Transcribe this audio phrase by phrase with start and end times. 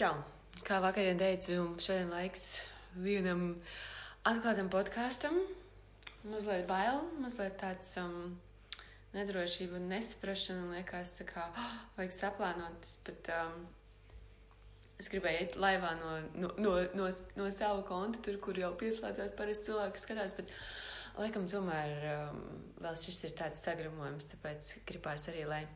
[0.00, 0.14] Čau!
[0.64, 2.44] Kā vakarā teicu, šodien laiks
[3.04, 3.42] vienam
[4.24, 5.34] atklātam podkāstam.
[6.24, 8.14] Mazliet bail, mazliet tāds um,
[9.12, 10.70] nedrošība un nesaprašana.
[10.72, 12.78] Liekas, kā oh, vajag saplānot.
[12.86, 13.58] Tas pat um,
[14.96, 19.36] es gribēju iet laivā no, no, no, no, no sava konta, tur, kur jau pieslēdzās
[19.36, 20.38] parasti cilvēki skatās.
[20.40, 20.56] Bet,
[21.20, 22.40] laikam, tomēr um,
[22.80, 25.66] vēl šis ir tāds sagramojums, tāpēc gribās arī, lai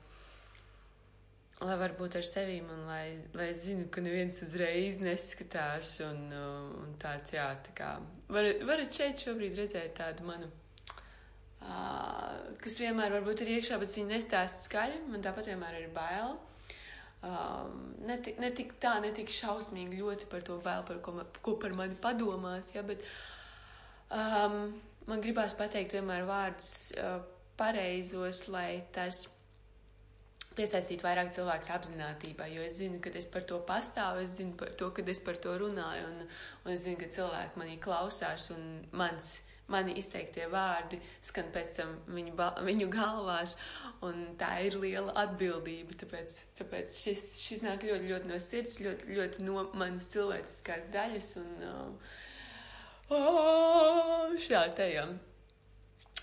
[1.63, 5.97] lai var būt ar sevi un lai, lai zinu, ka neviens uzreiz neskatās.
[6.07, 7.91] Un, uh, un tāds, jā, tā kā
[8.33, 10.49] varat, varat šeit šobrīd redzēt tādu manu,
[11.63, 15.05] uh, kas vienmēr varbūt ir iekšā, bet viņa nestāsta skaļi.
[15.13, 16.35] Man tāpat vienmēr ir bail.
[17.25, 21.15] Um, ne, tik, ne tik tā, ne tik šausmīgi ļoti par to bail, par ko,
[21.41, 23.01] ko par mani padomās, ja, bet
[24.13, 24.75] um,
[25.09, 27.23] man gribās pateikt vienmēr vārdus uh,
[27.57, 29.23] pareizos, lai tas
[30.59, 34.75] piesaistīt vairāk cilvēku apziņotībai, jo es zinu, ka es par to pastāvu, es zinu par
[34.79, 36.29] to, ka es par to runāju, un,
[36.65, 38.65] un es zinu, ka cilvēki manī klausās, un
[38.97, 39.35] mans,
[39.73, 42.35] mani izteiktie vārdi skan pēc tam viņu,
[42.67, 43.57] viņu galvās,
[44.05, 45.97] un tā ir liela atbildība.
[46.05, 51.37] Tāpēc, tāpēc šis, šis nāk ļoti, ļoti no sirds, ļoti, ļoti no manas cilvēciskās daļas,
[51.43, 52.19] un uh,
[53.17, 55.17] oh, šā tajam.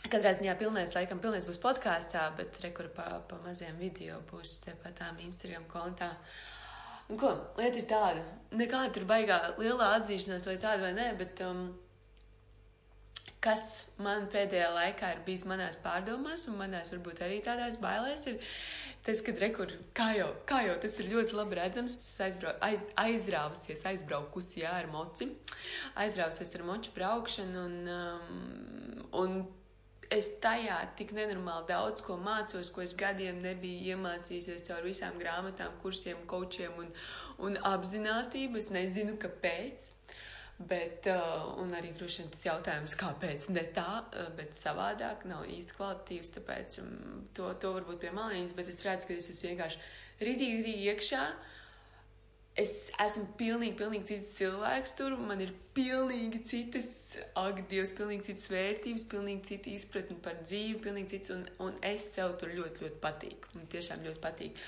[0.09, 5.67] Katrā ziņā pilnais, laikam, pilnais būs podkāstā, bet rekur pa, maziem video būs tepatām Instagram
[5.69, 6.09] kontā.
[7.11, 11.43] Un ko, lieta ir tāda, nekāda tur baigā lielā atzīšanās vai tāda vai nē, bet
[11.45, 11.65] um,
[13.43, 13.67] kas
[14.01, 18.41] man pēdējā laikā ir bijis manās pārdomās un manās varbūt arī tādās bailēs, ir
[19.05, 22.83] tas, ka rekur, kā jau, kā jau tas ir ļoti labi redzams, es aizbrau, aiz,
[23.01, 25.29] aizrāvusies, aizbraukusi, jā, ar moci,
[26.01, 29.41] aizrāvusies ar moču braukšanu un, um, un
[30.11, 35.77] es tajā tik nenormāli daudz ko mācos, ko es gadiem nebiju iemācījusies caur visām grāmatām,
[35.83, 36.91] kursiem, kočiem un,
[37.47, 38.59] un apziņotību.
[38.61, 39.91] Es nezinu, kāpēc.
[40.61, 45.47] Bet, uh, un arī droši vien tas jautājums, kāpēc ne tā, uh, bet savādāk, nav
[45.49, 46.35] īsti kvalitatīvs.
[46.35, 46.91] Tāpēc um,
[47.33, 49.81] to, to varbūt pie malīņas, bet es redzu, ka es esmu vienkārši
[50.21, 51.23] rītīgi, rītīgi iekšā.
[51.31, 51.50] Uh,
[52.59, 55.15] es esmu pilnīgi, pilnīgi cits cilvēks tur.
[55.19, 56.89] Man ir pilnīgi citas,
[57.39, 61.35] ak, Dievs, pilnīgi citas vērtības, pilnīgi cita izpratne par dzīvi, pilnīgi cits.
[61.35, 63.53] Un, un es sev tur ļoti, ļoti patīku.
[63.57, 64.63] Man tiešām ļoti patīk.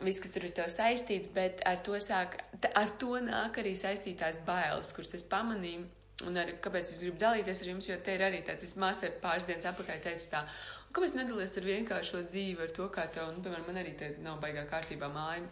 [0.00, 2.38] Viss, kas tur ir saistīts, bet ar to, sāk,
[2.72, 5.88] ar to nāk arī saistītās bailes, kuras es pamanīju.
[6.28, 9.08] Un arī, kāpēc es gribu dalīties ar jums, jo te ir arī tāds, es māsai
[9.22, 10.42] pāris dienas apakaļ teicu tā,
[10.84, 14.10] un kāpēc nedalies ar vienkāršo dzīvi, ar to, kā tev, nu, piemēram, man arī te
[14.20, 15.48] nav baigā kārtībā māja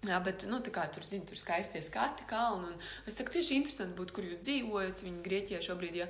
[0.00, 2.70] Jā, bet, nu, kā tur, zini, tur skaistie skati, kalni,
[3.04, 6.06] es saku, tieši interesanti būtu, kur jūs dzīvojat, viņi Grieķijā šobrīd, ja,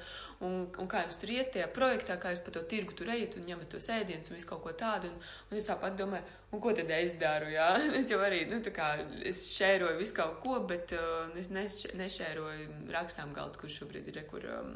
[0.46, 3.34] un, un kā jums tur iet tajā projektā, kā jūs pa to tirgu tur ejat
[3.40, 5.16] un ņemat tos ēdienus un visu kaut ko tādu, un,
[5.50, 7.66] un es tāpat domāju, un ko tad es daru, jā,
[7.98, 8.92] es jau arī, nu, tā kā,
[9.26, 14.46] es šēroju visu kaut ko, bet uh, es nešēroju rakstām galdu, kur šobrīd ir, kur
[14.54, 14.70] um,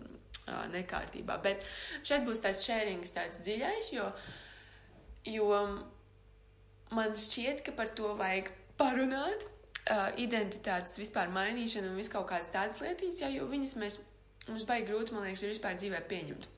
[0.48, 1.62] uh, nekārtībā, bet
[2.02, 4.10] šeit būs tāds šērings tāds dziļais, jo,
[5.38, 5.62] jo
[6.90, 9.46] man šķiet, ka par to vajag parunāt,
[9.90, 14.00] uh, identitātes vispār mainīšanu un visu kaut kādas tādas lietas, jā, jo viņas mēs,
[14.48, 16.50] mums baigi grūti, man liekas, ir vispār dzīvē pieņemt.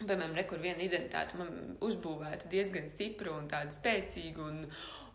[0.00, 4.64] Piemēram, rekur viena identitāte man uzbūvēta diezgan stipra un tāda spēcīga, un,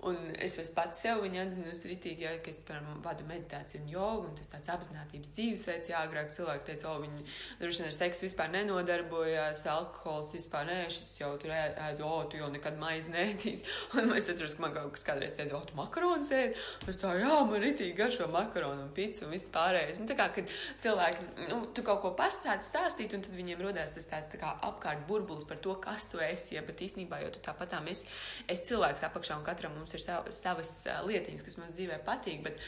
[0.08, 4.30] Un es pats sev viņu atzinusi ritīgi, ja, ka es, piemēram, vadu meditāciju un jogu,
[4.30, 7.26] un tas tāds apzinātības dzīvesveids, jā, agrāk cilvēki teica, o, viņi
[7.60, 12.40] droši vien ar seksu vispār nenodarbojās, alkohols vispār nē, šis jau tur ēd, o, tu
[12.40, 13.66] jau nekad maizi nēdīs.
[14.00, 16.56] Un es atceros, ka man kaut kas kādreiz teica, o, tu makaronas ēd,
[16.88, 20.00] es tā, jā, man ritīgi garšo makaronu un picu un viss pārējais.
[20.00, 24.00] Un tā kā, kad cilvēki, nu, tu kaut ko pastāst, stāstīt, un tad viņiem rodās
[24.00, 27.36] tas tāds tā kā apkārt burbulis par to, kas tu esi, ja, bet īstenībā jau
[27.36, 28.08] tu tāpatām esi,
[28.48, 30.72] esi cilvēks apakšā un katram mums mums ir sav, savas
[31.08, 32.62] lietiņas, kas mums dzīvē patīk, bet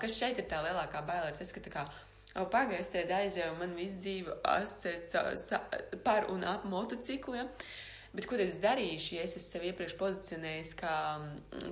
[0.00, 1.86] kas šeit ir tā lielākā baila, ir tas, ka tā kā.
[2.34, 5.52] Pagājis te aizēju, man viss dzīve asociēts
[6.02, 7.44] par un ap motociklu, ja?
[8.14, 10.96] Bet ko tad es darīšu, ja es esmu sev iepriekš pozicionējis kā,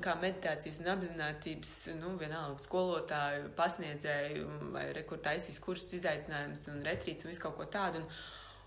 [0.02, 7.30] kā meditācijas un apzinātības, nu, vienalga skolotāju, pasniedzēju vai rekurtaisīs kursus izaicinājumus un retrīts un
[7.30, 8.02] visu kaut ko tādu.
[8.02, 8.08] Un,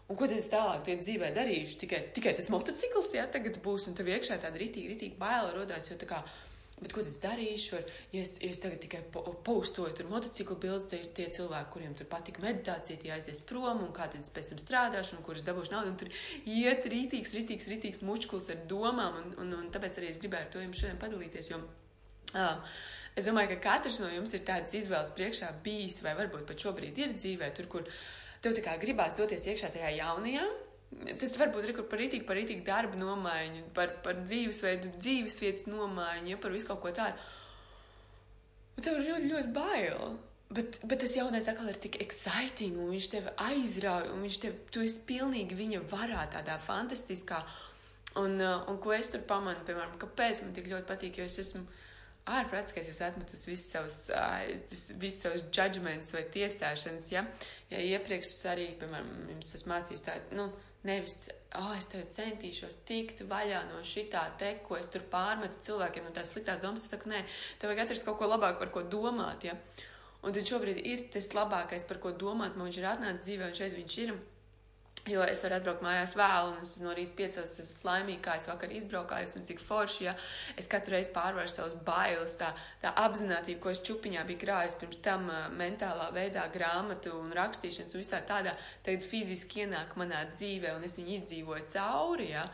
[0.05, 1.79] Un ko tad es tālāk tie dzīvē darīšu?
[1.81, 5.87] Tikai, tikai tas motocikls, jā, tagad būs, un tev iekšā tāda ritīgi, ritīgi baila rodās,
[5.89, 6.19] jo kā,
[6.77, 10.59] bet ko es darīšu, ar, ja, es, ja es tagad tikai po, postoju tur motociklu
[10.61, 14.21] bildes, tie ir tie cilvēki, kuriem tur patika meditācija, tie aizies prom, un kā tad
[14.21, 16.11] es pēc tam strādāšu, un kurus dabūšu naudu, un tur
[16.53, 20.51] iet ritīgs, ritīgs, ritīgs mučkuls ar domām, un, un, un tāpēc arī es gribēju ar
[20.53, 21.63] to jums šodien padalīties, jo,
[22.35, 22.77] uh,
[23.15, 26.97] Es domāju, ka katrs no jums ir tādas izvēles priekšā bijis, vai varbūt pat šobrīd
[26.99, 30.45] ir dzīvē, tur, kur uh, tev tā kā gribās doties iekšā tajā jaunajā.
[31.19, 36.31] Tas var būt arī par rītīgu, par rītīgu darbu nomaiņu, par, par dzīvesveidu, dzīvesvietas nomaiņu,
[36.31, 37.19] ja par visu kaut ko tādu.
[38.75, 40.15] Un tev ir ļoti, ļoti bail.
[40.55, 44.59] Bet, bet tas jaunais atkal ir tik exciting, un viņš tev aizrauja, un viņš tev,
[44.71, 47.41] tu esi pilnīgi viņa varā, tādā fantastiskā.
[48.21, 51.39] Un, uh, un ko es tur pamanu, piemēram, kāpēc man tik ļoti patīk, jo es
[51.41, 51.65] esmu
[52.25, 53.97] ārprāts, ka es esmu atmetus visus savus,
[55.01, 57.25] visus savus judgments vai tiesāšanas, ja,
[57.69, 60.47] ja iepriekš es arī, piemēram, jums esmu mācījis tā, nu,
[60.85, 61.17] nevis,
[61.59, 66.13] oh, es tev centīšos tikt vaļā no šitā te, ko es tur pārmetu cilvēkiem, no
[66.15, 67.21] tās sliktās domas, es saku, nē,
[67.61, 69.57] tev vajag atrast kaut ko labāku, par ko domāt, ja.
[70.25, 73.59] Un tad šobrīd ir tas labākais, par ko domāt, man viņš ir atnācis dzīvē, un
[73.59, 74.15] šeit viņš ir.
[75.05, 78.47] Jo es varu atbraukt mājās vēl, un es no rīta piecos, es laimīgi, kā es
[78.49, 80.15] vakar izbraukājos, un cik forši, ja
[80.57, 82.47] es katru reizi pārvaru savus bailes, tā,
[82.81, 87.93] tā apzinātība, ko es čupiņā biju krājis pirms tam uh, mentālā veidā grāmatu un rakstīšanas
[87.93, 88.55] un visā tādā,
[88.87, 92.49] tagad fiziski ienāk manā dzīvē, un es viņu izdzīvoju cauri, ja.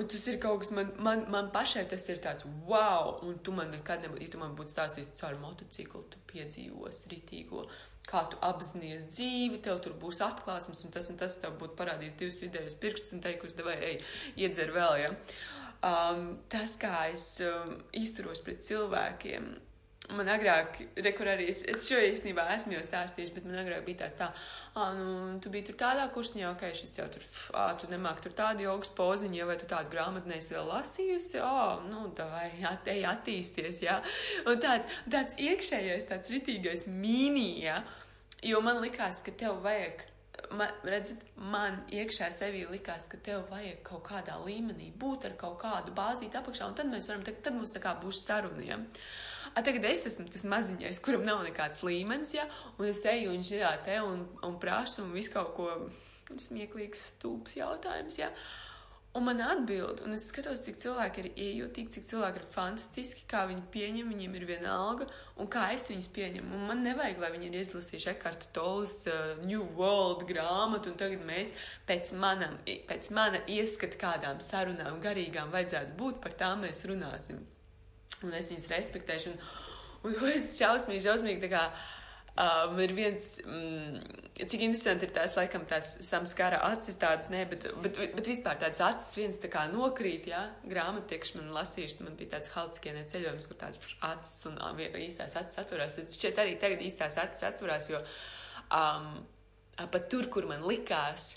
[0.00, 3.52] Un tas ir kaut kas, man, man, man pašai tas ir tāds wow, un tu
[3.52, 7.66] man nekad nebūtu, ja tu man būtu stāstījis caur motociklu, tu piedzīvos ritīgo
[8.08, 12.16] kā tu apzinājies dzīvi, tev tur būs atklāsmes, un tas un tas tev būtu parādījis
[12.18, 13.98] divus vidējos pirkstus un teikusi, vai ej,
[14.42, 15.12] iedzer vēl, ja.
[15.82, 19.48] Um, tas, kā es um, izturos pret cilvēkiem,
[20.10, 24.02] man agrāk, rekur arī, es, es šo īstenībā esmu jau stāstījuši, bet man agrāk bija
[24.02, 24.28] tāds tā,
[24.74, 25.06] ā, nu,
[25.42, 28.92] tu biji tur tādā kursņā, ok, šis jau tur, ā, tu nemāk tur tādu jogas
[28.98, 32.48] poziņu, ja vai tu tādu grāmatu neesi vēl lasījusi, ā, nu, tā vai
[32.96, 33.98] ej attīsties, jā.
[34.50, 37.78] Un tāds, tāds iekšējais, tāds ritīgais mīnī, jā,
[38.50, 40.08] jo man likās, ka tev vajag
[40.56, 45.60] man, redzat, man iekšā sevī likās, ka tev vajag kaut kādā līmenī būt ar kaut
[45.62, 48.88] kādu bāzīti apakšā, un tad mēs varam, tad, tad mums tā kā būs saruniem.
[49.54, 52.46] A, tagad es esmu tas maziņais, kuram nav nekāds līmenis, ja,
[52.78, 55.68] un es eju un šitā te un, un prasu un visu kaut ko
[56.40, 58.32] smieklīgs, stūps jautājums, ja.
[59.12, 63.42] Un man atbild, un es skatos, cik cilvēki ir iejūtīgi, cik cilvēki ir fantastiski, kā
[63.50, 65.04] viņi pieņem, viņiem ir viena alga,
[65.36, 66.54] un kā es viņus pieņemu.
[66.56, 71.28] Un man nevajag, lai viņi ir izlasījuši Ekarta Tolas uh, New World grāmatu, un tagad
[71.28, 71.52] mēs
[71.84, 77.44] pēc, manam, pēc mana ieskata kādām sarunām garīgām vajadzētu būt, par tām mēs runāsim.
[78.22, 81.66] Un es viņus respektēšu, un, un es šausmīgi, šausmīgi tā kā
[82.32, 83.98] Um, ir viens, mm,
[84.48, 88.80] cik interesanti ir tās, laikam, tās samskara acis tādas, ne, bet, bet, bet vispār tādas
[88.86, 93.58] acis viens tā kā nokrīt, jā, grāmatiekš man lasījuši, man bija tāds halcikienais ceļojums, kur
[93.60, 94.56] tāds acis un
[95.02, 95.98] īstās acis atvarās.
[95.98, 99.12] Tad šķiet arī tagad īstās acis atvarās, jo um,
[99.84, 101.34] pat tur, kur man likās,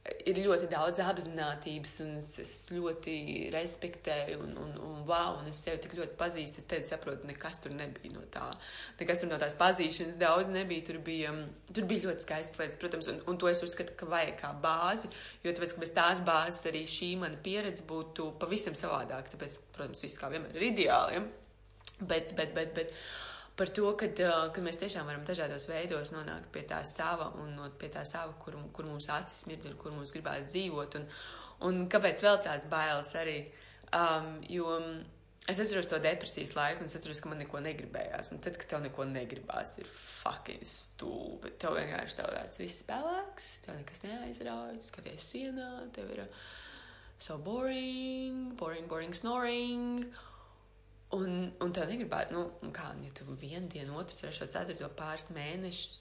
[0.00, 3.14] ir ļoti daudz apziņotības, un es, es ļoti
[3.52, 6.62] respektēju, un, un, un wow, un es sevi tik ļoti pazīstu.
[6.62, 8.46] Es teicu, saprotu, nekas tur nebija no tā.
[9.00, 10.86] Nekas tur no tās pazīšanas daudz nebija.
[10.88, 11.34] Tur bija,
[11.68, 15.10] tur bija ļoti skaistas lietas, protams, un, un to es uzskatu, ka vajag kā bāzi,
[15.44, 19.36] jo tāpēc, bez tās bāzes arī šī mana pieredze būtu pavisam savādāka.
[19.36, 21.20] Tāpēc, protams, viss kā vienmēr ir ideāli.
[21.20, 21.26] Ja?
[22.00, 22.96] Bet, bet, bet, bet,
[23.56, 24.08] par to, ka,
[24.54, 28.34] ka mēs tiešām varam dažādos veidos nonākt pie tā sava un no, pie tā sava,
[28.42, 30.98] kur, kur mums acis mirdz un kur mums gribās dzīvot.
[31.00, 31.08] Un,
[31.68, 33.38] un kāpēc vēl tās bailes arī?
[33.96, 34.70] Um, jo
[35.50, 38.32] es atceros to depresijas laiku, un es atceros, ka man neko negribējās.
[38.34, 41.52] Un tad, kad tev neko negribās, ir fucking stulbi.
[41.60, 46.24] Tev vienkārši tev tāds viss pelēks, tev nekas neaizrauj, skaties sienā, tev ir
[47.20, 50.06] so boring, boring, boring snoring.
[51.16, 55.96] Un, un tev negribētu, nu, kā, ja tu vienu dienu, otru, trešo, ceturto pāris mēnešus,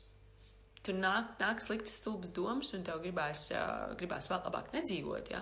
[0.85, 5.31] tur nāk, nāk sliktas stulbas domas, un tev gribās, uh, gribās vēl labāk nedzīvot.
[5.33, 5.41] Ja?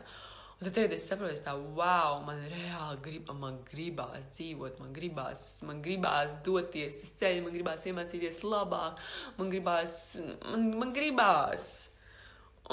[0.58, 5.44] Un tad tagad es saprotu, tā, wow, man reāli grib, man gribās dzīvot, man gribās,
[5.68, 9.03] man gribās doties uz ceļu, man gribās iemācīties labāk,
[9.38, 10.00] man gribās,
[10.48, 11.68] man, man gribās.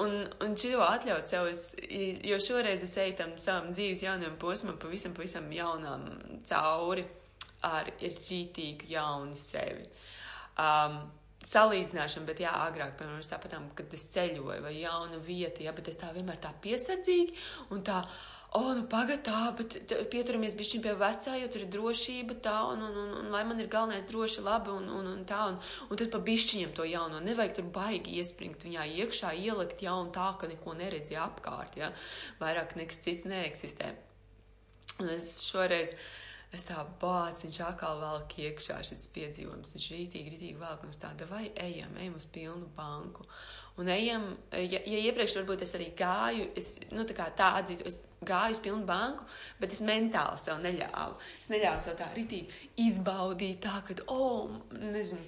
[0.02, 1.68] Un, un šo atļaut sev, es,
[2.26, 6.08] jo šoreiz es eju tam savam dzīves jaunam posmam, pavisam, pavisam jaunām
[6.48, 7.04] cauri
[7.64, 9.86] ar rītīgu jaunu sevi.
[10.58, 10.98] Um,
[11.44, 15.90] salīdzināšana, bet jā, agrāk, piemēram, es tāpatām, kad es ceļoju vai jauna vieta, jā, bet
[15.92, 17.36] es tā vienmēr tā piesardzīgi
[17.74, 18.00] un tā,
[18.54, 19.76] oh, nu pagad tā, bet
[20.12, 23.58] pieturamies bišķiņ pie vecā, jo tur ir drošība tā, un, un, un, un lai man
[23.58, 25.58] ir galvenais droši labi, un, un, un tā, un,
[25.88, 30.30] un tad pa bišķiņam to jauno, nevajag tur baigi iespringt viņā iekšā, ielikt jaunu tā,
[30.38, 31.90] ka neko neredzi apkārt, jā,
[32.42, 33.90] vairāk nekas cits neeksistē.
[35.02, 35.96] Un es šoreiz,
[36.54, 41.26] es tā bāc, viņš atkal velk iekšā šis piedzīvojums, viņš rītīgi, rītīgi velk, es tāda,
[41.26, 43.26] vai ejam, ejam uz pilnu banku.
[43.82, 47.88] Un ejam, ja, ja iepriekš varbūt es arī gāju, es, nu tā kā tā atzītu,
[47.90, 49.26] es gāju uz pilnu banku,
[49.58, 51.18] bet es mentāli sev neļāvu.
[51.42, 55.26] Es neļāvu sev tā ritīgi izbaudīt, tā, ka, oh, nezinu,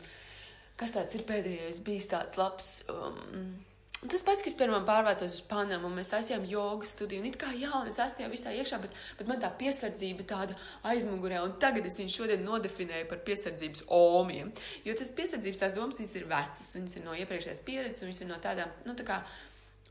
[0.79, 2.71] kas tāds ir pēdējais bijis tāds labs.
[2.93, 3.57] Um,
[3.97, 7.71] Tas pats, kas pirmā pārvācos uz Panamu, mēs taisījām jogas studiju, un it kā jā,
[7.81, 10.57] un es esmu jau visā iekšā, bet, bet man tā piesardzība tāda
[10.91, 14.53] aizmugurē, un tagad es viņu šodien nodefinēju par piesardzības omiem.
[14.85, 18.23] Jo tas piesardzības tās domas, viņas ir vecas, viņas ir no iepriekšējās pieredzes, un viņas
[18.23, 19.23] ir no tādām, nu tā kā,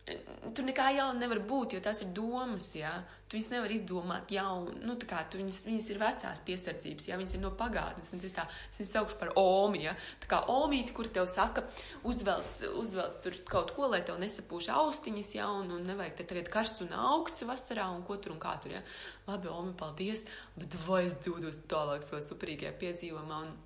[0.06, 2.92] Tur nekā jauna nevar būt, jo tās ir domas, jā.
[3.26, 4.76] Tu viņas nevar izdomāt jaunu.
[4.86, 8.12] Nu, kā tu viņas, viņas ir vecās piesardzības, jā, viņas ir no pagātnes.
[8.14, 9.96] Es tā, es viņas saukšu par omi, jā.
[10.22, 11.64] Tā kā omīti, kur tev saka,
[12.06, 16.86] uzvelc, uzvelc tur kaut ko, lai tev nesapūš austiņas, jā, un, nevajag te tagad karsts
[16.86, 18.84] un augsts vasarā, un ko tur un kā tur, jā.
[19.26, 23.42] Labi, omi, paldies, bet vai es dodos tālāk savā superīgajā piedzīvumā.
[23.48, 23.58] Un,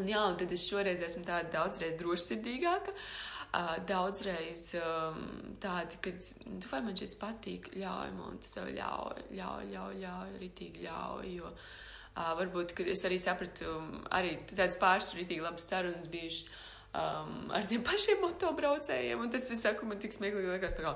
[0.00, 2.96] un jā, un tad es šoreiz esmu tāda daudzreiz drošsirdīgāka.
[2.96, 5.20] Uh, uh, daudzreiz um,
[5.62, 6.14] tādi, ka,
[6.46, 11.30] nu, vai man šis patīk, ļauj man, tas tev ļauj, ļauj, ļauj, ļauj, ritīgi ļauj,
[11.36, 13.78] jo uh, varbūt, kad es arī sapratu,
[14.16, 16.50] arī tāds pāris ritīgi labas sarunas bijušas
[16.94, 20.94] um, ar tiem pašiem motobraucējiem, un tas, es saku, man tik smieklīgi liekas, tā kā,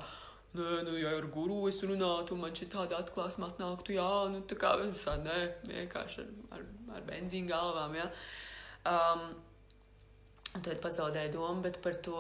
[0.55, 4.55] Nē, nu, ja ar guru es runātu, man šī tāda atklāsme atnāktu, jā, nu, tā
[4.55, 4.77] kā,
[5.25, 8.07] nē, vienkārši ar, ar, ar benzīnu galvām, jā.
[8.87, 9.54] Um, Un
[10.63, 12.19] tad pazaudēju domu, par to,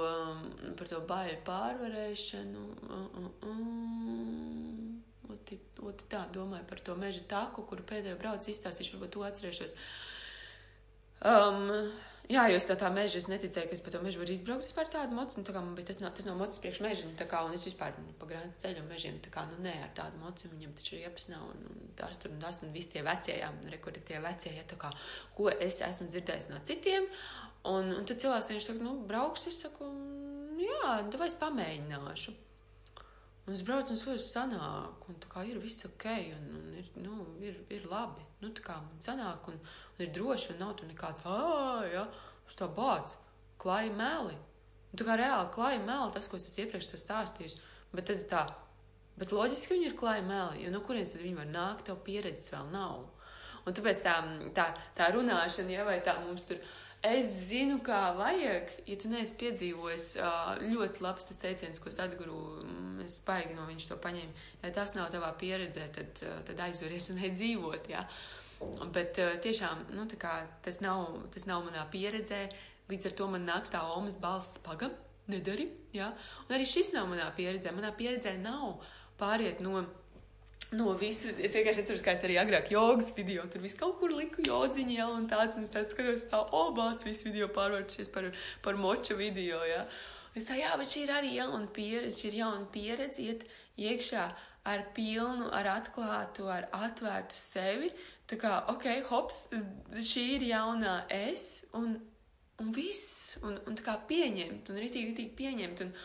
[0.78, 2.64] par to baiļu pārvarēšanu.
[2.88, 5.34] Uh, uh, uh.
[5.34, 9.76] Oti, oti tā domāju par to meža taku, kuru pēdējo braucu izstāstīšu, varbūt to atcerēšos.
[11.24, 11.70] Um,
[12.28, 14.66] jā, jo es tā tā meža, es neticēju, ka es pa to mežu varu izbraukt
[14.66, 17.06] vispār tādu mocu, nu tā kā man bija tas nav, tas nav mocis priekš meža,
[17.08, 19.62] nu tā kā, un es vispār nu, pa grāntu ceļu un mežiem, tā kā, nu
[19.64, 22.74] nē, ar tādu moci viņam taču riepas nav, un, un tās tur un tās, un
[22.76, 24.92] visi tie vecie, jā, rekordi tie vecie, jā, tā kā,
[25.38, 27.08] ko es esmu dzirdējis no citiem,
[27.71, 29.87] Un, un tad cilvēks viņš saka, nu, brauks, es saku,
[30.61, 32.35] jā, tad vai es pamēģināšu.
[33.44, 36.87] Un es braucu un soļus sanāk, un tā kā ir viss ok, un, un ir,
[37.04, 38.25] nu, ir, ir labi.
[38.40, 39.59] Nu, tā kā man sanāk, un,
[39.94, 42.04] un ir droši, un nav tur nekāds, ā, jā,
[42.49, 43.16] uz tā bāc,
[43.61, 44.37] klāja meli.
[44.90, 47.59] Un tā kā reāli klāja meli, tas, ko es esmu iepriekš stāstījis.
[47.92, 48.44] Bet tad tā,
[49.21, 52.52] bet loģiski viņi ir klāja meli, jo no kurienes tad viņi var nākt, tev pieredzes
[52.54, 53.11] vēl nav.
[53.64, 54.14] Un tāpēc tā,
[54.56, 56.61] tā, tā runāšana, ja vai tā mums tur
[57.04, 60.08] es zinu, kā vajag, ja tu neesi piedzīvojis
[60.64, 62.38] ļoti labs tas teiciens, ko Sadguru,
[63.04, 64.44] es baigi no viņš to paņēmu.
[64.62, 68.04] Ja tas nav tavā pieredzē, tad, tad aizveries un ej dzīvot, jā.
[68.94, 72.46] Bet tiešām, nu, kā tas nav, tas nav manā pieredzē,
[72.88, 74.94] līdz ar to man nāks tā omas balss pagam,
[75.28, 76.11] nedari, jā.
[76.46, 77.73] Un arī šis nav manā pieredzē.
[77.76, 78.80] Manā pieredzē nav
[79.20, 79.84] pāriet no
[80.73, 84.14] no visa, es vienkārši atceros, kā es arī agrāk jogas video, tur viss kaut kur
[84.14, 88.11] liku jodziņu, ja, un tāds, un es tā skatos, tā, o, bāc, visu video pārvērtušies
[88.14, 88.30] par,
[88.64, 89.85] par moča video, ja.
[90.35, 93.47] Es tā, jā, bet šī ir arī jauna pieredze, šī ir jauna pieredze, iet
[93.78, 94.25] iekšā
[94.73, 97.92] ar pilnu, ar atklātu, ar atvērtu sevi,
[98.30, 99.47] tā kā, ok, hops,
[99.94, 101.94] šī ir jaunā es, un,
[102.62, 105.97] un viss, un, un tā kā pieņemt, un ritīgi, ritīgi pieņemt, un,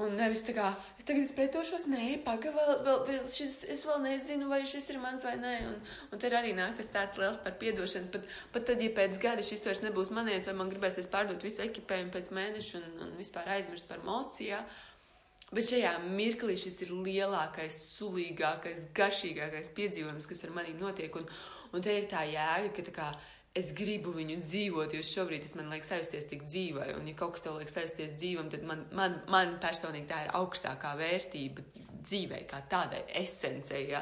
[0.00, 3.82] Un nevis tā kā, es tagad es pretošos, nē, pagaidi, vēl, vēl, vēl šis, es
[3.84, 5.50] vēl nezinu, vai šis ir mans vai nē.
[5.68, 5.74] Un,
[6.08, 8.08] un tad arī nāk tas tāds liels par piedošanu.
[8.14, 11.60] Pat, pat tad, ja pēc gada šis vairs nebūs manies, vai man gribēsies pārdot visu
[11.66, 14.62] ekipējumu pēc mēneša un, un vispār aizmirst par mocijā.
[15.52, 21.20] Bet šajā mirklī šis ir lielākais, sulīgākais, garšīgākais piedzīvojums, kas ar maniem notiek.
[21.20, 21.28] Un,
[21.76, 23.12] un te ir tā jēga, ka tā kā
[23.58, 27.36] es gribu viņu dzīvot, jo šobrīd tas man liek sajusties tik dzīvai, un ja kaut
[27.36, 31.64] kas tev liek sajusties dzīvam, tad man, man, man personīgi tā ir augstākā vērtība
[32.02, 34.00] dzīvei, kā tādai esencei, ja,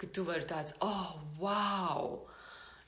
[0.00, 1.12] ka tu vari tāds, oh,
[1.42, 2.16] wow!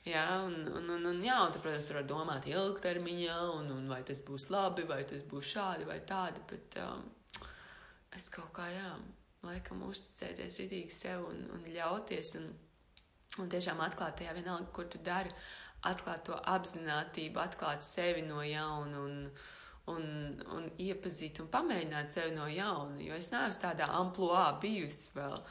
[0.07, 3.99] Jā, un, un, un, un, jā, un tad, protams, var domāt ilgtermiņā, un, un vai
[4.07, 7.03] tas būs labi, vai tas būs šādi vai tādi, bet um,
[8.15, 8.93] es kaut kā, jā,
[9.45, 12.47] laikam uzticēties ritīgi sev un, un ļauties, un,
[13.43, 15.35] un tiešām atklāt tajā vienalga, kur tu dari,
[15.87, 19.17] atklāt to apziņotību, atklāt sevi no jauna un,
[19.93, 20.05] un,
[20.57, 22.99] un iepazīt un pamēģināt sevi no jauna.
[23.03, 25.41] Jo es neesmu tādā amplitūnā bijusi vēl.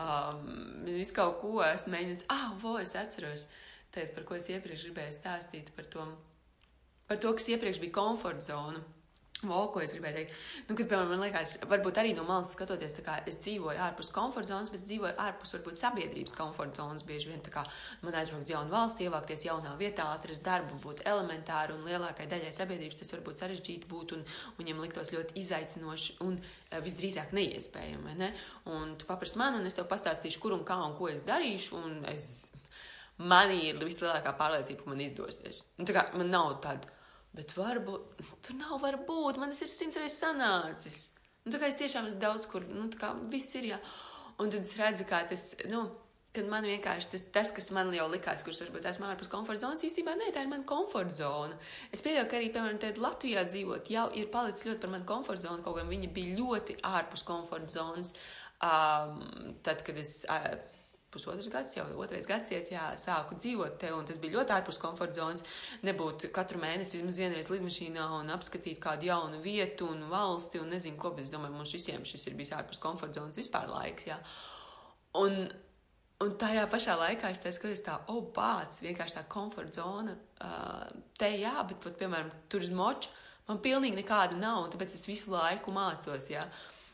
[0.00, 3.46] Um, es kaut ko esmu mēģinājis, ah, vo, es atceros,
[3.92, 6.06] teikt, par ko es iepriekš gribēju stāstīt, par to,
[7.10, 8.80] par to kas iepriekš bija komforta zona.
[9.40, 10.32] O, ko es gribēju teikt?
[10.68, 14.50] Nu, kad, piemēram, man liekas, varbūt arī no malas skatoties, kā es dzīvoju ārpus komforta
[14.52, 17.06] zonas, bet dzīvoju ārpus, varbūt, sabiedrības komforta zonas.
[17.08, 17.62] Bieži vien tā kā
[18.02, 22.52] man aizbraukt uz jaunu valsti, ievākties jaunā vietā, atrast darbu, būt elementāri un lielākai daļai
[22.52, 28.18] sabiedrības tas varbūt sarežģīti būt un, un viņam liktos ļoti izaicinoši un uh, visdrīzāk neiespējami.
[28.20, 28.32] Ne?
[28.76, 31.80] Un tu paprasti man, un es tev pastāstīšu, kur un kā un ko es darīšu,
[31.80, 32.28] un es,
[33.16, 35.64] manī ir vislielākā pārliecība, ka man izdosies.
[35.78, 36.99] Un, tā kā man nav tāda
[37.36, 41.00] Bet varbūt tur nav varbūt, man tas ir simts reizes sanācis.
[41.46, 43.80] Un tā kā es tiešām esmu daudz kur, nu tā kā viss ir jā.
[44.40, 45.84] Un tad es redzu, kā tas, nu,
[46.34, 49.82] kad man vienkārši tas, tas, kas man jau likās, kurš varbūt esmu ārpus komforta zonas,
[49.86, 51.56] īstenībā nē, tā ir mana komforta zona.
[51.94, 55.48] Es pieļauju, ka arī, piemēram, te Latvijā dzīvot, jau ir palicis ļoti par manu komforta
[55.48, 58.14] zonu, kaut gan viņa bija ļoti ārpus komforta zonas.
[58.60, 60.52] Um, tad, kad es uh,
[61.12, 64.80] pusotrs gads, jau otrais gads iet, jā, sāku dzīvot te, un tas bija ļoti ārpus
[64.82, 65.44] komforta zonas.
[65.86, 71.00] Nebūt katru mēnesi vismaz vienreiz lidmašīnā un apskatīt kādu jaunu vietu un valsti un nezinu
[71.00, 74.20] ko, bet es domāju, mums visiem šis ir bijis ārpus komforta zonas vispār laiks, jā.
[75.20, 75.44] Un,
[76.20, 80.12] Un tajā pašā laikā es teicu, ka tā, oh, bācis, vienkārši tā komforta zona.
[80.36, 80.82] Uh,
[81.16, 83.08] te jā, bet, pat, piemēram, tur uz moča
[83.48, 86.44] man pilnīgi nekāda nav, un tāpēc es visu laiku mācos, jā.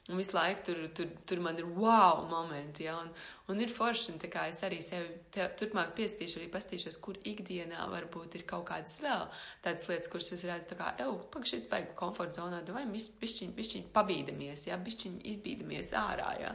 [0.07, 3.09] Un visu laiku tur, tur, tur man ir wow momenti, jā, un,
[3.51, 7.19] un ir forši, un tā kā es arī sevi te, turpmāk piestīšu, arī pastīšos, kur
[7.27, 9.25] ikdienā varbūt ir kaut kādas vēl
[9.65, 13.51] tādas lietas, kuras es redzu, tā kā, ew, pagaši es beigu komforta zonā, vai bišķiņ,
[13.57, 16.55] bišķiņ pabīdamies, jā, bišķiņ izbīdamies ārā, jā.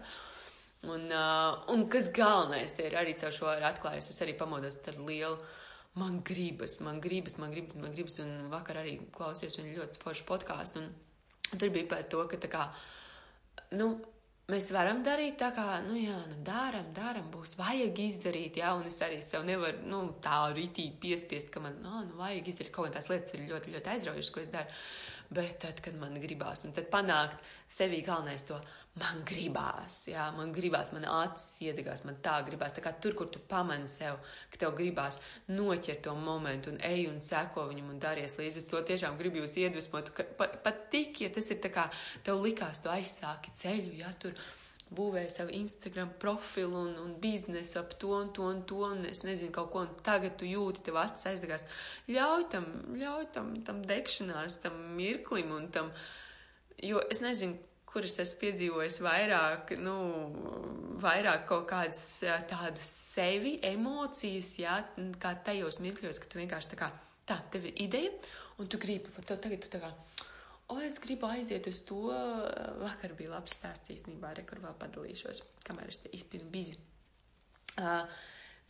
[0.88, 4.80] Un, uh, un kas galvenais, te ir arī caur šo arī atklājis, es arī pamodos
[4.88, 5.36] ar lielu,
[6.00, 10.26] man gribas, man gribas, man gribas, man gribas, un vakar arī klausījos viņa ļoti foršu
[10.32, 12.66] podkāstu, un tur bija par to, ka tā kā,
[13.78, 13.92] nu,
[14.52, 18.90] mēs varam darīt tā kā, nu jā, nu dāram, dāram, būs vajag izdarīt, jā, un
[18.90, 22.90] es arī sev nevaru, nu, tā ritīgi piespiest, ka man, no, nu, vajag izdarīt kaut
[22.90, 24.82] kādas lietas ir ļoti, ļoti aizraujušas, ko es daru.
[25.32, 27.38] Bet tad, kad man gribās, un tad panākt
[27.72, 28.58] sevī galvenais to,
[29.00, 32.76] man gribās, jā, man gribās, man acis iedegās, man tā gribās.
[32.76, 34.20] Tā kā tur, kur tu pamani sev,
[34.52, 38.60] ka tev gribās noķert to momentu un ej un seko viņam un daries līdzi.
[38.60, 41.88] Es to tiešām gribu jūs iedvesmot, ka pat, pat tik, ja tas ir tā kā
[42.28, 44.36] tev likās, tu aizsāki ceļu, jā, tur
[44.92, 49.24] būvēja savu Instagram profilu un, un biznesu ap to un to un to, un es
[49.24, 51.68] nezinu, kaut ko, un tagad tu jūti, tev acis aizdegās.
[52.12, 52.68] Ļauj tam,
[53.00, 55.92] ļauj tam, tam degšanās, tam mirklim un tam,
[56.84, 57.60] jo es nezinu,
[57.92, 59.96] kuras esmu piedzīvojis vairāk, nu,
[61.04, 62.22] vairāk kaut kādas
[62.52, 64.78] tādu sevi, emocijas, jā,
[65.20, 66.92] kā tajos mirkļos, ka tu vienkārši tā kā,
[67.28, 68.14] tā, tev ir ideja,
[68.60, 69.92] un tu gribi, pat tev tagad tu tā kā,
[70.72, 72.02] o, es gribu aiziet uz to.
[72.82, 76.78] Vakar bija labs stāsts īstenībā, re, kur vēl padalīšos, kamēr es izpildu bizi.
[77.80, 78.04] Uh,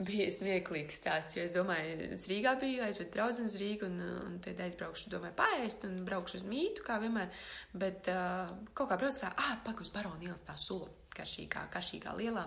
[0.05, 4.53] bija smieklīgs stāsts, jo es domāju, es Rīgā biju, aizvedu draudzenes Rīgu un, un te
[4.55, 7.29] aizbraukšu, domāju, paēst un braukšu uz mītu, kā vienmēr,
[7.77, 12.45] bet uh, kaut kā braucu, ah, pak uz Baroni ielas tā sula, karšīgā, karšīgā lielā.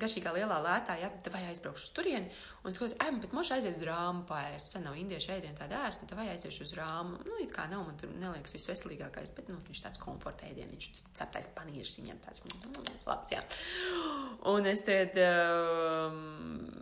[0.00, 2.30] Garšīgā lielā lētā, ja, vai aizbraukšu uz turieni,
[2.66, 6.02] un skatos, ai, bet moši aizies uz rāmu paēst, sen nav indiešu ēdienu tāda ēst,
[6.02, 9.60] tad vai aiziešu uz rāmu, nu, it kā nav, man tur neliekas visveselīgākais, bet, nu,
[9.68, 13.42] viņš tāds komforta ēdienu, viņš ceptais panīrs viņam tāds, mm, labs, jā.
[14.50, 16.18] Un es tad um,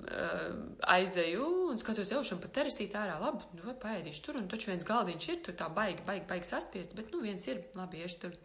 [0.09, 0.47] uh,
[0.95, 4.73] aizeju un skatos, jau šam pat teresīt ārā, labi, nu, vai paēdīšu tur, un taču
[4.73, 8.25] viens galdiņš ir, tur tā baigi, baigi, baigi saspiest, bet, nu, viens ir, labi, iešu
[8.25, 8.41] tur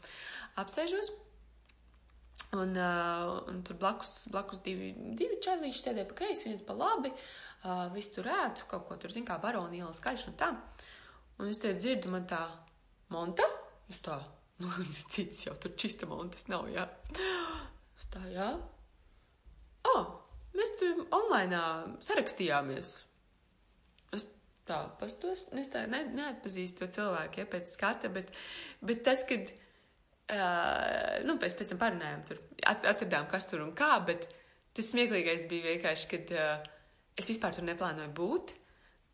[0.60, 1.14] apsēžos.
[2.56, 7.12] Un, uh, un tur blakus, blakus divi, divi čailīši sēdēja pa kreisi, viens pa labi.
[7.66, 10.52] Uh, viss tur ētu, kaut ko tur, zin, kā baroni iela skaļš un tā.
[11.42, 12.40] Un es te dzirdu, man tā,
[13.14, 13.46] monta?
[13.92, 14.16] Es tā,
[14.62, 14.72] nu,
[15.12, 16.88] cits jau tur čista montas nav, jā.
[17.98, 18.54] Es tā, jā.
[19.88, 20.08] O, oh,
[20.56, 21.62] mēs tur online
[22.06, 22.96] sarakstījāmies.
[24.16, 24.28] Es
[24.70, 28.32] tā, pastos, es tā ne, neatpazīstu to cilvēku, ja, pēc skata, bet,
[28.86, 29.52] bet tas, kad
[30.28, 34.26] Uh, nu, pēc, pēc tam parunājām, tur atradām, kas tur un kā, bet
[34.76, 36.66] tas smieklīgais bija vienkārši, kad uh,
[37.16, 38.52] es vispār tur neplānoju būt.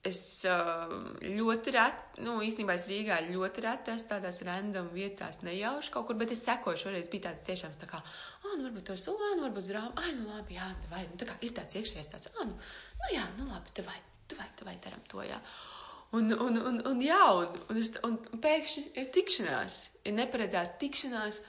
[0.10, 0.90] Es uh,
[1.22, 6.18] ļoti reti, nu, īstenībā es Rīgā ļoti reti esmu tādās random vietās, nejauši kaut kur,
[6.20, 9.70] bet es sekoju šoreiz, bija tāds tiešām tā kā, ah, nu, varbūt to sulānu, varbūt
[9.70, 12.58] zrām, ai, nu, labi, jā, vai, nu, tā kā ir tāds iekšējais tāds, ah, nu,
[12.58, 15.40] nu, jā, nu, labi, tā vai, tā vai, tā vai daram to, jā.
[15.40, 15.73] Uh,
[16.14, 21.40] Un, un, un, un, jā, un, un, es, un pēkšņi ir tikšanās, ir neparedzēta tikšanās,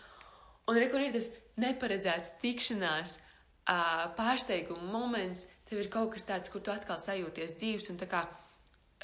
[0.72, 1.28] un re, ir tas
[1.60, 3.18] neparedzēts tikšanās,
[3.68, 8.08] uh, pārsteiguma moments, tev ir kaut kas tāds, kur tu atkal sajūties dzīves, un tā
[8.08, 8.24] kā,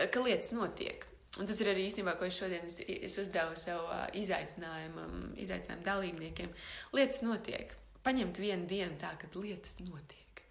[0.01, 1.05] ka lietas notiek.
[1.39, 5.87] Un tas ir arī īstenībā, ko es šodien es, es uzdevu sev uh, izaicinājumam, izaicinājumu
[5.87, 6.57] dalībniekiem.
[6.97, 7.77] Lietas notiek.
[8.01, 10.43] Paņemt vienu dienu tā, kad lietas notiek.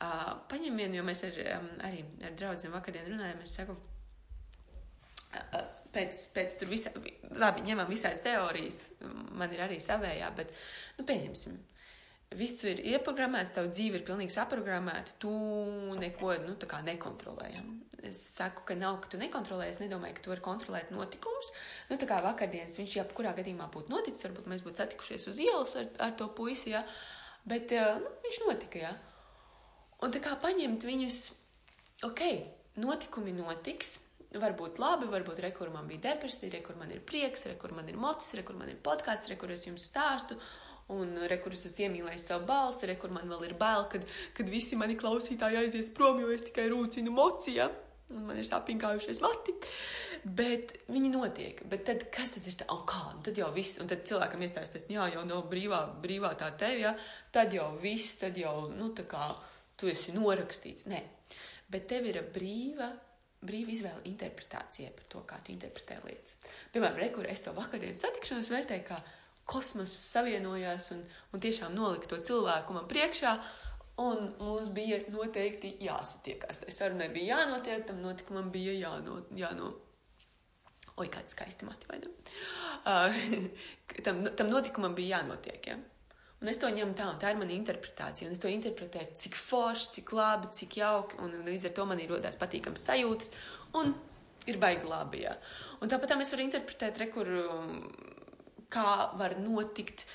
[0.00, 3.76] Uh, paņem vienu, jo mēs ar, um, arī ar draugiem vakardien runājām, es saku,
[5.94, 6.92] pēc, pēc visā,
[7.40, 8.80] labi, ņemam visādas teorijas,
[9.36, 10.54] man ir arī savējā, bet,
[10.98, 11.58] nu, pieņemsim,
[12.38, 15.32] viss ir ieprogrammēts, tavu dzīve ir pilnīgi saprogrammēta, tu
[15.98, 17.72] neko, nu, tā kā nekontrolējam.
[18.06, 21.50] Es saku, ka nav, ka tu nekontrolē, es nedomāju, ka tu vari kontrolēt notikumus.
[21.90, 25.40] Nu, tā kā vakardienas viņš jau kurā gadījumā būtu noticis, varbūt mēs būtu satikušies uz
[25.42, 26.80] ielas ar, ar to puisi, jā,
[27.50, 28.94] bet, nu, viņš notika, jā.
[30.00, 31.18] Un tā kā paņemt viņus,
[32.08, 32.22] ok,
[32.80, 33.98] notikumi notiks,
[34.38, 37.74] varbūt labi, varbūt re, kur man bija depresija, re, kur man ir prieks, re, kur
[37.74, 40.38] man ir mocis, re, kur man ir podkāsts, re, kur es jums stāstu.
[40.90, 44.06] Un re, kur es esmu iemīlējis savu balsi, re, kur man vēl ir bail, kad,
[44.34, 47.68] kad visi mani klausītāji aizies prom, jo es tikai rūcinu mocijā.
[48.10, 49.54] Un man ir sāpīgājušies mati.
[50.24, 51.60] Bet viņi notiek.
[51.70, 52.66] Bet tad, kas tad ir tā?
[52.74, 53.04] Oh, kā?
[53.14, 56.82] Un tad jau viss, un tad cilvēkam iestājas jā, jau nav brīvā, brīvā tā tevi,
[56.84, 56.96] jā.
[57.32, 59.30] Tad jau viss, tad jau, nu, tā kā
[59.78, 60.90] tu esi norakstīts.
[60.90, 61.04] Nē.
[61.70, 62.90] Bet tev ir brīva
[63.46, 66.36] brīva izvēle interpretācijai par to, kā tu interpretē lietas.
[66.74, 69.00] Piemēram, rekur es to vakardienas satikšanos vērtēju, kā
[69.50, 73.34] kosmos savienojās un, un tiešām nolika to cilvēku man priekšā.
[74.00, 76.62] Un mums bija noteikti jāsatiekās.
[76.62, 79.74] Tai sarunai bija jānotiek, tam notikumam bija jāno, jāno,
[81.00, 82.10] Oi, kāda skaista mati, vai ne?
[82.80, 83.12] Uh,
[84.06, 85.74] tam, tam notikumam bija jānotiek, ja?
[86.40, 88.28] Un es to ņemu tā, un tā ir mana interpretācija.
[88.28, 91.18] Un es to interpretēju, cik forši, cik labi, cik jauki.
[91.20, 93.34] Un līdz ar to man ir rodās patīkams sajūtas.
[93.76, 93.92] Un
[94.48, 95.24] ir baigi labi.
[95.26, 95.34] Jā.
[95.84, 97.84] Un tāpat tā mēs varam interpretēt, re, kur, um,
[98.72, 98.86] kā
[99.20, 100.06] var notikt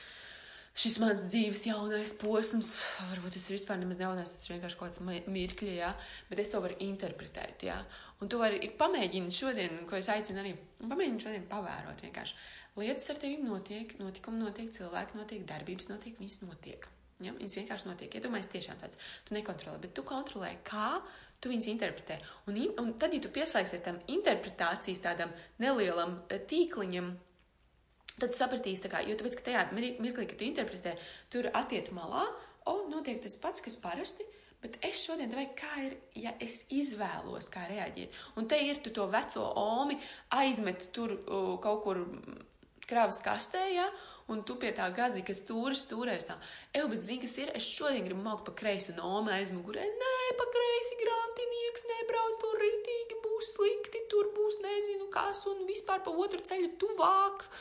[0.76, 2.74] šis mans dzīves jaunais posms.
[3.12, 5.94] Varbūt tas ir vispār nemaz jaunais, tas ir vienkārši kaut kāds mirkļi, jā.
[6.32, 7.78] Bet es to varu interpretēt, jā.
[8.23, 12.38] Un tu vari pamēģināt šodien, ko es aicinu arī, pamēģināt šodien pavērot vienkārši
[12.75, 16.84] Lietas ar tevi notiek, notikumi notiek, cilvēki notiek, darbības notiek, viss notiek.
[17.23, 17.32] Ja?
[17.32, 18.17] Viņas vienkārši notiek.
[18.19, 18.99] Iedomājies, ja tiešām tāds.
[19.23, 20.97] Tu nekontrolē, bet tu kontrolē, kā
[21.39, 22.17] tu viņus interpretē.
[22.51, 25.32] Un, un tad, ja tu pieslēgsies tam interpretācijas tādam
[25.63, 27.13] nelielam eh, tīkliņam,
[28.17, 30.97] tad tu sapratīsi, kā, jo tāpēc, ka tajā mirklī, kad tu interpretē,
[31.32, 32.28] tur attiet malā,
[32.67, 34.28] o, notiek tas pats, kas parasti.
[34.65, 38.15] Bet es šodien tev kā ir, ja es izvēlos, kā reaģēt.
[38.41, 39.99] Un te ir tu to veco omi,
[40.34, 42.01] aizmet tur uh, kaut kur
[42.89, 43.86] krāvas kastē, ja,
[44.34, 46.39] un tu pie tā gazika stūris stūrēs tā.
[46.73, 47.54] Eju, bet zini, kas ir?
[47.60, 49.86] Es šodien gribu maukt pa kreisi un oma aizmugurē.
[50.01, 56.01] Nē, pa kreisi grantinieks nebrauc, tur rītīgi būs slikti, tur būs nezinu kas, un vispār
[56.06, 57.51] pa otru ceļu tuvāk.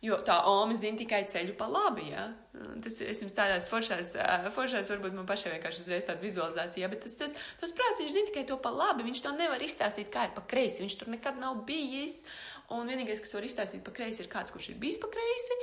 [0.00, 2.06] Jo tā Oma zina tikai ceļu pa labi.
[2.08, 2.30] Ja?
[2.80, 4.14] Tas ir jums tādās foršās,
[4.56, 8.30] foršās, varbūt man pašai vienkārši uzreiz tāda vizualizācija, bet tas, tas, tas prāts, viņš zina
[8.30, 9.04] tikai to pa labi.
[9.04, 10.80] Viņš to nevar izstāstīt, kā ir pa kreisi.
[10.86, 12.22] Viņš tur nekad nav bijis.
[12.72, 15.56] Un vienīgais, kas var izstāstīt pa kreisi, ir kāds, kurš ir bijis pa kreisi,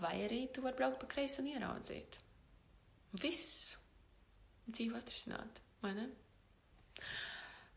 [0.00, 2.16] vai arī tu vari braukt pa kreisi un ieraudzīt.
[3.20, 3.76] Viss
[4.70, 6.08] dzīve atrisināt, vai ne?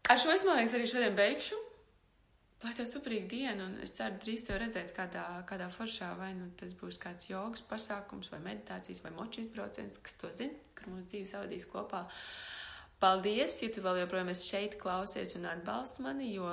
[0.09, 1.59] Ar šo es, man liekas, arī šodien beigšu.
[2.63, 6.47] Lai tev superīga diena, un es ceru drīz tev redzēt kādā, kādā foršā, vai nu
[6.59, 11.09] tas būs kāds jogas pasākums, vai meditācijas, vai moču izbrauciens, kas to zina, kur mūsu
[11.11, 12.05] dzīve savadīs kopā.
[13.03, 16.47] Paldies, ja tu vēl joprojām esi šeit klausies un atbalsti mani, jo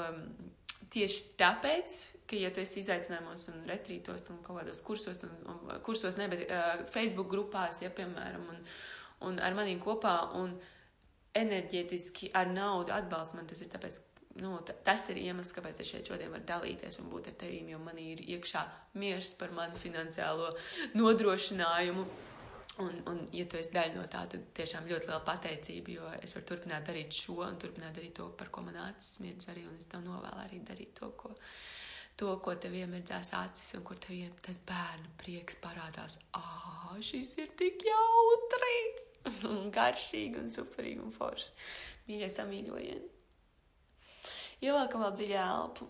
[0.91, 1.97] tieši tāpēc,
[2.27, 6.27] ka, ja tu esi izaicinājumos un retrītos un kaut kādos kursos, un, un kursos ne,
[6.33, 8.63] bet uh, Facebook grupās, ja, piemēram, un,
[9.31, 10.59] un ar maniem kopā, un
[11.39, 14.01] enerģētiski ar naudu atbalst man, tas ir tāpēc,
[14.41, 14.55] nu,
[14.87, 17.99] tas ir iemesls, kāpēc es šeit šodien varu dalīties un būt ar tevīm, jo man
[18.01, 18.65] ir iekšā
[19.01, 20.51] miers par manu finansiālo
[20.97, 22.07] nodrošinājumu.
[22.81, 26.33] Un, un, ja tu esi daļa no tā, tad tiešām ļoti liela pateicība, jo es
[26.37, 29.77] varu turpināt darīt šo un turpināt darīt to, par ko man acis smiedz arī, un
[29.77, 31.35] es tev novēlu arī darīt to, ko,
[32.17, 36.21] to, ko tev iemirdzās acis, un kur tev tas bērnu prieks parādās.
[36.39, 38.77] Ā, šis ir tik jautri,
[39.53, 41.53] un garšīgi, un superīgi, un forši.
[42.09, 43.20] Mīļie samīļojieni.
[44.61, 45.89] Ievelkam vēl dziļā elpu.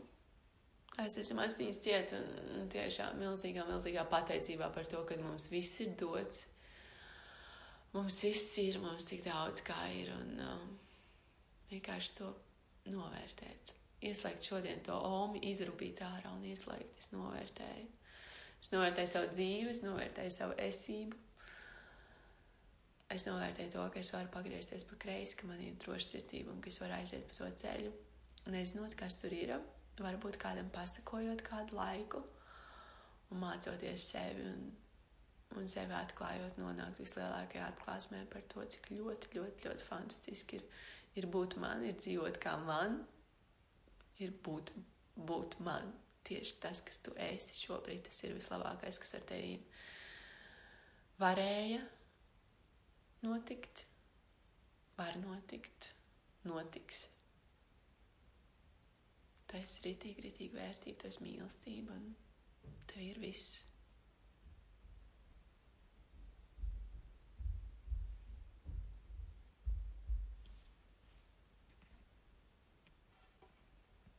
[1.01, 2.13] Aiziesim astoņas ciet,
[2.61, 6.45] un tiešām milzīgā, milzīgā pateicībā par to, ka mums viss ir dots
[7.93, 10.67] mums viss ir, mums tik daudz kā ir, un um,
[11.71, 12.29] vienkārši to
[12.91, 13.75] novērtēt.
[14.07, 17.01] Ieslēgt šodien to omi, izrūpīt ārā un ieslēgt.
[17.03, 17.89] Es novērtēju.
[18.61, 21.19] Es novērtēju savu dzīvi, es novērtēju savu esību.
[23.11, 26.63] Es novērtēju to, ka es varu pagriezties pa kreisi, ka man ir droša sirdība un
[26.63, 27.93] ka es varu aiziet pa to ceļu.
[28.51, 29.55] Nezinot, kas tur ir,
[30.01, 32.23] varbūt kādam pasakojot kādu laiku
[33.31, 34.71] un mācoties sevi un
[35.59, 40.67] un sevi atklājot, nonākt vislielākajā atklāsmē par to, cik ļoti, ļoti, ļoti fantastiski ir,
[41.19, 43.01] ir būt man, ir dzīvot kā man,
[44.23, 44.75] ir būt,
[45.17, 45.91] būt man.
[46.29, 49.57] Tieši tas, kas tu esi šobrīd, tas ir vislabākais, kas ar tevi
[51.19, 51.81] varēja
[53.25, 53.87] notikt,
[55.01, 55.91] var notikt,
[56.47, 57.09] notiks.
[59.51, 63.65] Tu esi ritīgi, ritīgi vērtība, esi mīlestība, un tev ir viss